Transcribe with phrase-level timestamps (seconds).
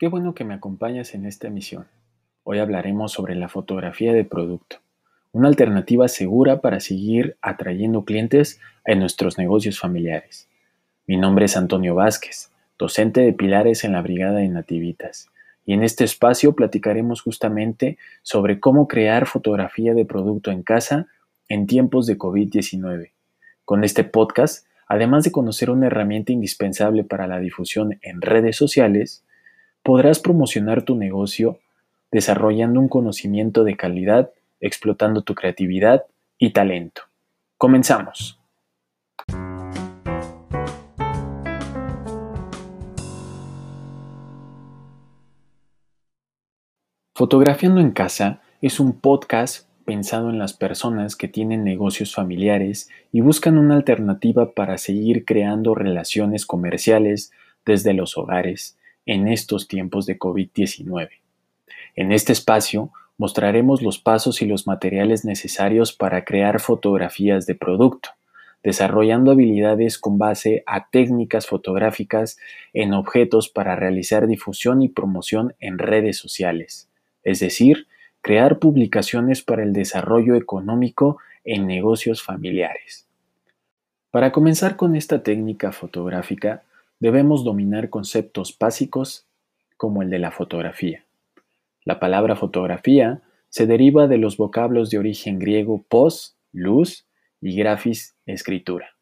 [0.00, 1.86] Qué bueno que me acompañas en esta emisión.
[2.42, 4.78] Hoy hablaremos sobre la fotografía de producto,
[5.30, 10.48] una alternativa segura para seguir atrayendo clientes en nuestros negocios familiares.
[11.06, 15.28] Mi nombre es Antonio Vázquez, docente de Pilares en la Brigada de Nativitas,
[15.66, 21.08] y en este espacio platicaremos justamente sobre cómo crear fotografía de producto en casa
[21.46, 23.10] en tiempos de COVID-19.
[23.66, 29.24] Con este podcast, además de conocer una herramienta indispensable para la difusión en redes sociales,
[29.90, 31.58] podrás promocionar tu negocio
[32.12, 34.30] desarrollando un conocimiento de calidad,
[34.60, 36.04] explotando tu creatividad
[36.38, 37.02] y talento.
[37.58, 38.38] Comenzamos.
[47.16, 53.22] Fotografiando en casa es un podcast pensado en las personas que tienen negocios familiares y
[53.22, 57.32] buscan una alternativa para seguir creando relaciones comerciales
[57.66, 61.08] desde los hogares en estos tiempos de COVID-19.
[61.96, 68.10] En este espacio mostraremos los pasos y los materiales necesarios para crear fotografías de producto,
[68.62, 72.38] desarrollando habilidades con base a técnicas fotográficas
[72.72, 76.88] en objetos para realizar difusión y promoción en redes sociales,
[77.22, 77.86] es decir,
[78.22, 83.06] crear publicaciones para el desarrollo económico en negocios familiares.
[84.10, 86.62] Para comenzar con esta técnica fotográfica,
[87.00, 89.26] debemos dominar conceptos básicos
[89.76, 91.06] como el de la fotografía.
[91.84, 97.06] La palabra fotografía se deriva de los vocablos de origen griego pos, luz,
[97.40, 98.96] y grafis, escritura,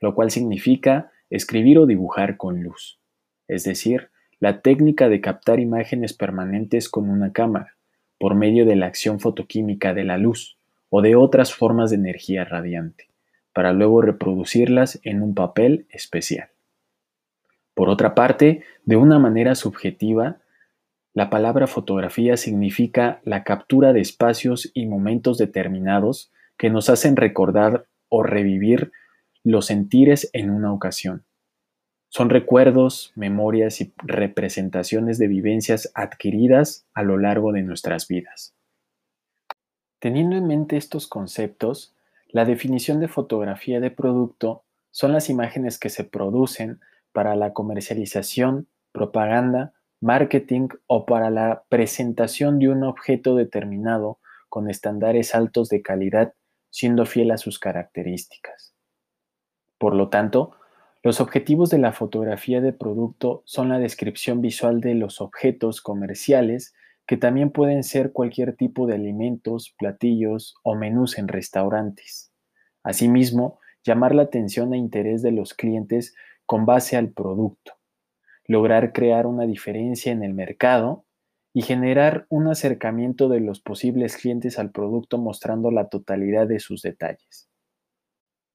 [0.00, 2.98] lo cual significa escribir o dibujar con luz,
[3.46, 7.76] es decir, la técnica de captar imágenes permanentes con una cámara,
[8.18, 10.56] por medio de la acción fotoquímica de la luz
[10.88, 13.08] o de otras formas de energía radiante,
[13.52, 16.53] para luego reproducirlas en un papel especial.
[17.74, 20.38] Por otra parte, de una manera subjetiva,
[21.12, 27.86] la palabra fotografía significa la captura de espacios y momentos determinados que nos hacen recordar
[28.08, 28.92] o revivir
[29.44, 31.24] los sentires en una ocasión.
[32.08, 38.54] Son recuerdos, memorias y representaciones de vivencias adquiridas a lo largo de nuestras vidas.
[39.98, 41.96] Teniendo en mente estos conceptos,
[42.28, 46.80] la definición de fotografía de producto son las imágenes que se producen
[47.14, 55.34] para la comercialización, propaganda, marketing o para la presentación de un objeto determinado con estándares
[55.34, 56.34] altos de calidad,
[56.70, 58.74] siendo fiel a sus características.
[59.78, 60.56] Por lo tanto,
[61.04, 66.74] los objetivos de la fotografía de producto son la descripción visual de los objetos comerciales,
[67.06, 72.32] que también pueden ser cualquier tipo de alimentos, platillos o menús en restaurantes.
[72.82, 76.14] Asimismo, llamar la atención e interés de los clientes
[76.46, 77.72] con base al producto,
[78.46, 81.06] lograr crear una diferencia en el mercado
[81.52, 86.82] y generar un acercamiento de los posibles clientes al producto mostrando la totalidad de sus
[86.82, 87.48] detalles.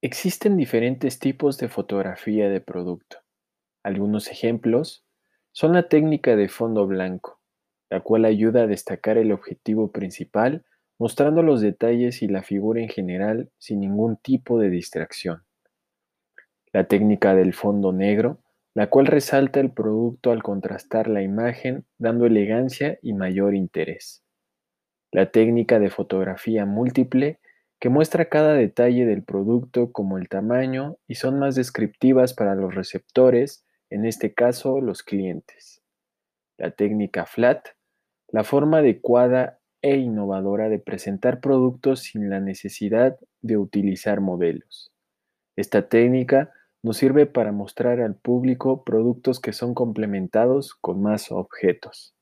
[0.02, 3.18] Existen diferentes tipos de fotografía de producto.
[3.82, 5.04] Algunos ejemplos
[5.52, 7.40] son la técnica de fondo blanco,
[7.90, 10.64] la cual ayuda a destacar el objetivo principal
[10.98, 15.42] mostrando los detalles y la figura en general sin ningún tipo de distracción
[16.72, 18.40] la técnica del fondo negro,
[18.74, 24.22] la cual resalta el producto al contrastar la imagen, dando elegancia y mayor interés.
[25.12, 27.40] La técnica de fotografía múltiple,
[27.80, 32.74] que muestra cada detalle del producto como el tamaño y son más descriptivas para los
[32.74, 35.82] receptores, en este caso los clientes.
[36.58, 37.68] La técnica flat,
[38.28, 44.92] la forma adecuada e innovadora de presentar productos sin la necesidad de utilizar modelos.
[45.56, 52.14] Esta técnica nos sirve para mostrar al público productos que son complementados con más objetos.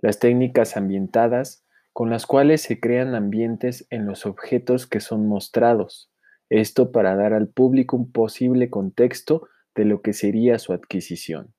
[0.00, 6.10] Las técnicas ambientadas, con las cuales se crean ambientes en los objetos que son mostrados,
[6.50, 11.54] esto para dar al público un posible contexto de lo que sería su adquisición.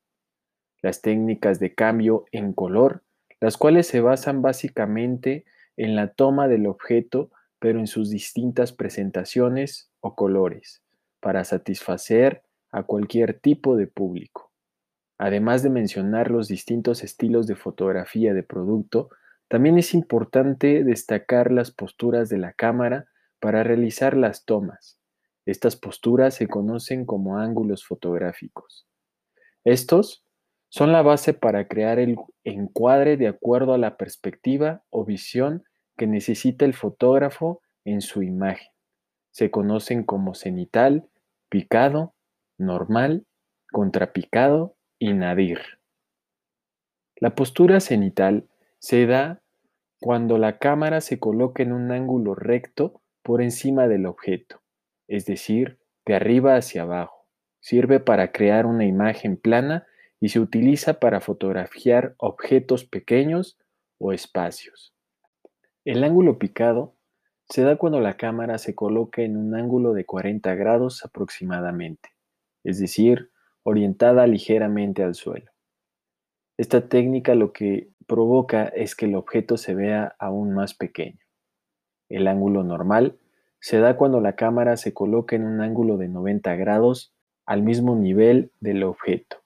[0.82, 3.04] Las técnicas de cambio en color,
[3.40, 5.46] las cuales se basan básicamente
[5.78, 10.83] en la toma del objeto, pero en sus distintas presentaciones o colores
[11.24, 14.52] para satisfacer a cualquier tipo de público.
[15.18, 19.10] Además de mencionar los distintos estilos de fotografía de producto,
[19.48, 23.06] también es importante destacar las posturas de la cámara
[23.40, 25.00] para realizar las tomas.
[25.46, 28.86] Estas posturas se conocen como ángulos fotográficos.
[29.64, 30.26] Estos
[30.68, 35.64] son la base para crear el encuadre de acuerdo a la perspectiva o visión
[35.96, 38.70] que necesita el fotógrafo en su imagen.
[39.32, 41.10] Se conocen como cenital,
[41.54, 42.16] picado,
[42.58, 43.28] normal,
[43.72, 45.60] contrapicado y nadir.
[47.16, 49.44] La postura cenital se da
[50.00, 54.64] cuando la cámara se coloca en un ángulo recto por encima del objeto,
[55.08, 55.78] es decir,
[56.08, 57.28] de arriba hacia abajo.
[57.60, 59.86] Sirve para crear una imagen plana
[60.20, 63.60] y se utiliza para fotografiar objetos pequeños
[64.00, 64.96] o espacios.
[65.86, 66.96] El ángulo picado
[67.54, 72.10] se da cuando la cámara se coloca en un ángulo de 40 grados aproximadamente,
[72.64, 73.30] es decir,
[73.62, 75.52] orientada ligeramente al suelo.
[76.58, 81.20] Esta técnica lo que provoca es que el objeto se vea aún más pequeño.
[82.10, 83.20] El ángulo normal
[83.60, 87.14] se da cuando la cámara se coloca en un ángulo de 90 grados
[87.46, 89.43] al mismo nivel del objeto.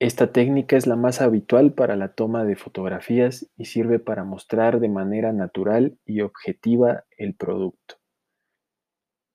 [0.00, 4.78] Esta técnica es la más habitual para la toma de fotografías y sirve para mostrar
[4.78, 7.96] de manera natural y objetiva el producto.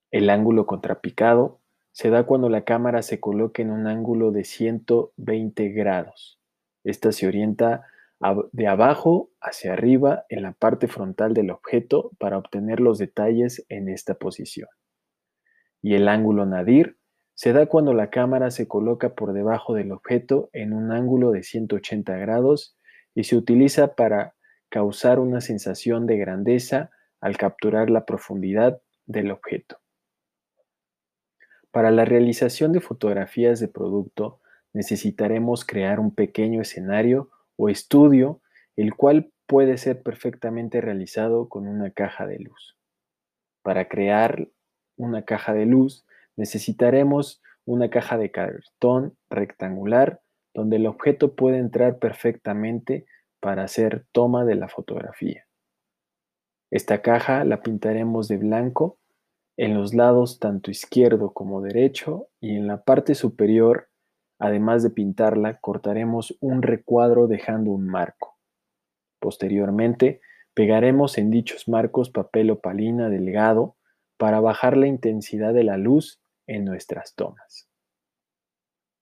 [0.10, 1.60] El ángulo contrapicado
[1.92, 6.40] se da cuando la cámara se coloca en un ángulo de 120 grados.
[6.86, 7.86] Esta se orienta
[8.54, 13.90] de abajo hacia arriba en la parte frontal del objeto para obtener los detalles en
[13.90, 14.70] esta posición.
[15.82, 16.98] Y el ángulo nadir
[17.36, 21.44] se da cuando la cámara se coloca por debajo del objeto en un ángulo de
[21.44, 22.78] 180 grados
[23.16, 24.36] y se utiliza para
[24.70, 26.92] causar una sensación de grandeza
[27.22, 29.80] al capturar la profundidad del objeto.
[31.72, 34.40] Para la realización de fotografías de producto
[34.74, 38.42] necesitaremos crear un pequeño escenario o estudio,
[38.76, 42.78] el cual puede ser perfectamente realizado con una caja de luz.
[43.62, 44.50] Para crear
[44.98, 50.22] una caja de luz necesitaremos una caja de cartón rectangular
[50.54, 53.06] donde el objeto puede entrar perfectamente
[53.40, 55.46] para hacer toma de la fotografía.
[56.72, 59.00] Esta caja la pintaremos de blanco
[59.58, 63.90] en los lados tanto izquierdo como derecho y en la parte superior
[64.44, 68.38] Además de pintarla, cortaremos un recuadro dejando un marco.
[69.22, 70.20] Posteriormente,
[70.54, 73.78] pegaremos en dichos marcos papel opalina delgado
[74.18, 77.70] para bajar la intensidad de la luz en nuestras tomas.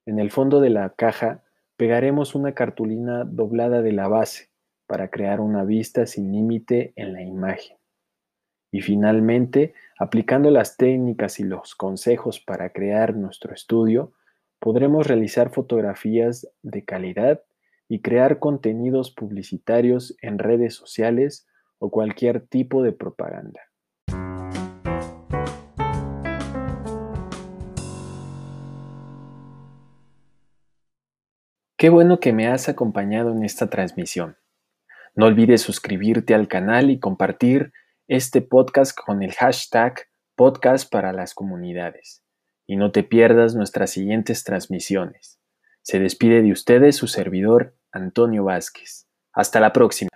[0.05, 1.43] En el fondo de la caja
[1.77, 4.49] pegaremos una cartulina doblada de la base
[4.87, 7.77] para crear una vista sin límite en la imagen.
[8.71, 14.13] Y finalmente, aplicando las técnicas y los consejos para crear nuestro estudio,
[14.59, 17.43] podremos realizar fotografías de calidad
[17.89, 21.47] y crear contenidos publicitarios en redes sociales
[21.79, 23.70] o cualquier tipo de propaganda.
[31.81, 34.37] Qué bueno que me has acompañado en esta transmisión.
[35.15, 37.73] No olvides suscribirte al canal y compartir
[38.07, 39.95] este podcast con el hashtag
[40.35, 42.23] podcast para las comunidades
[42.67, 45.39] y no te pierdas nuestras siguientes transmisiones.
[45.81, 49.07] Se despide de ustedes su servidor Antonio Vázquez.
[49.33, 50.10] Hasta la próxima.